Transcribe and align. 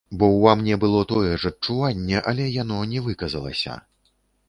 Бо 0.21 0.27
ўва 0.35 0.53
мне 0.61 0.77
было 0.83 1.01
тое 1.11 1.35
ж 1.45 1.53
адчуванне, 1.53 2.19
але 2.35 2.51
яно 2.57 2.83
не 2.97 3.07
выказалася. 3.11 3.81